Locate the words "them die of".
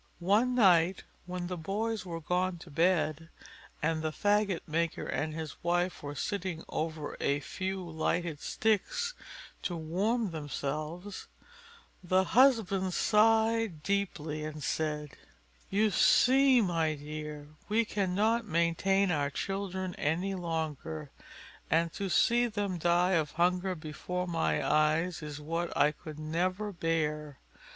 22.47-23.33